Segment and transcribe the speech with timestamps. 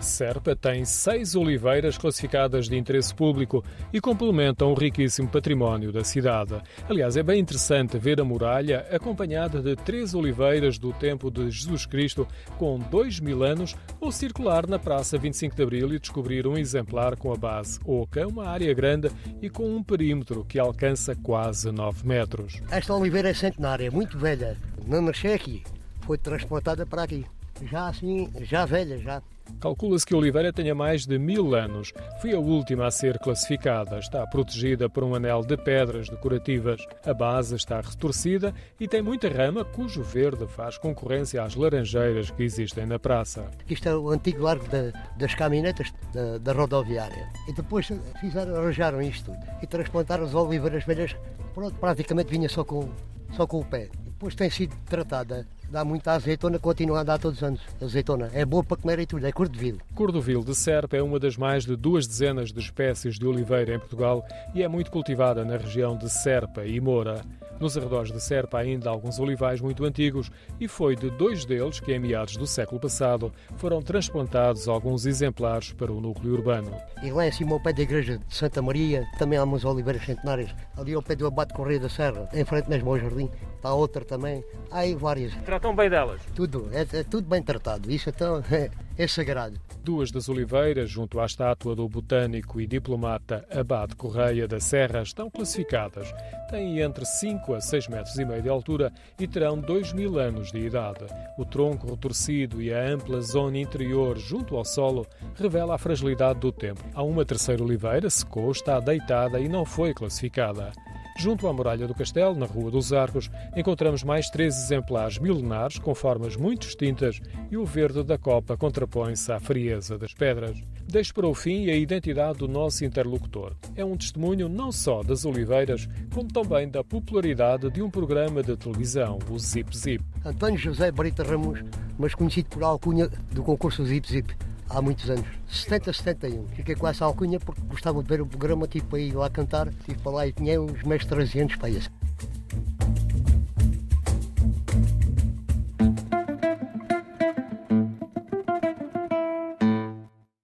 [0.00, 3.62] Serpa tem seis oliveiras classificadas de interesse público
[3.92, 6.60] e complementam o riquíssimo património da cidade.
[6.88, 11.84] Aliás, é bem interessante ver a muralha acompanhada de três oliveiras do tempo de Jesus
[11.84, 12.26] Cristo
[12.56, 17.16] com dois mil anos ou circular na Praça 25 de Abril e descobrir um exemplar
[17.16, 19.10] com a base oca, uma área grande
[19.42, 22.62] e com um perímetro que alcança quase 9 metros.
[22.70, 24.56] Esta oliveira é centenária, muito velha.
[24.86, 25.62] Não nasceu aqui,
[26.00, 27.26] foi transportada para aqui.
[27.70, 29.22] Já assim, já velha, já.
[29.58, 31.92] Calcula-se que a oliveira tenha mais de mil anos.
[32.20, 33.98] Foi a última a ser classificada.
[33.98, 36.80] Está protegida por um anel de pedras decorativas.
[37.04, 42.42] A base está retorcida e tem muita rama, cujo verde faz concorrência às laranjeiras que
[42.42, 43.50] existem na praça.
[43.68, 47.28] Isto é o antigo largo da, das caminhonetas da, da, rodoviária.
[47.48, 47.90] E depois
[48.20, 51.16] fizeram, arranjaram isto e transplantaram as oliveiras velhas.
[51.54, 52.88] Pronto, praticamente vinha só com,
[53.32, 53.88] só com o pé.
[54.04, 57.60] Depois tem sido tratada dá muita azeitona, continua a dar todos os anos.
[57.80, 59.78] Azeitona é boa para comer e tudo, é cordovil.
[59.94, 63.78] Cordovil de Serpa é uma das mais de duas dezenas de espécies de oliveira em
[63.78, 67.22] Portugal e é muito cultivada na região de Serpa e Moura.
[67.60, 71.78] Nos arredores de Serpa há ainda alguns olivais muito antigos e foi de dois deles
[71.78, 76.74] que, em meados do século passado, foram transplantados alguns exemplares para o núcleo urbano.
[77.02, 80.06] E lá em cima, ao pé da igreja de Santa Maria, também há umas oliveiras
[80.06, 80.54] centenárias.
[80.74, 84.06] Ali ao pé do Abate Correia da Serra, em frente mesmo ao jardim, está outra
[84.06, 84.42] também.
[84.70, 85.34] Há aí várias.
[85.60, 86.22] Tratam bem delas?
[86.34, 87.90] Tudo, é, é tudo bem tratado.
[87.90, 89.60] Isso então é, é sagrado.
[89.84, 95.28] Duas das oliveiras, junto à estátua do botânico e diplomata Abade Correia da Serra, estão
[95.28, 96.10] classificadas.
[96.48, 100.50] Têm entre 5 a 6 metros e meio de altura e terão 2 mil anos
[100.50, 101.04] de idade.
[101.36, 106.50] O tronco retorcido e a ampla zona interior junto ao solo revela a fragilidade do
[106.50, 106.82] tempo.
[106.94, 110.72] Há uma terceira oliveira, secou, está deitada e não foi classificada.
[111.20, 115.94] Junto à muralha do castelo, na Rua dos Arcos, encontramos mais três exemplares milenares com
[115.94, 120.56] formas muito distintas e o verde da copa contrapõe-se à frieza das pedras.
[120.88, 123.54] Deixo para o fim a identidade do nosso interlocutor.
[123.76, 128.56] É um testemunho não só das oliveiras, como também da popularidade de um programa de
[128.56, 130.02] televisão, o Zip Zip.
[130.24, 131.62] António José Brita Ramos,
[131.98, 134.34] mas conhecido por alcunha do concurso Zip Zip
[134.70, 136.48] há muitos anos, 70, 71.
[136.48, 139.68] Fiquei com essa alcunha porque gostava de ver o programa, tipo, aí lá cantar,
[140.02, 141.90] para lá e tinha uns 13 anos para isso.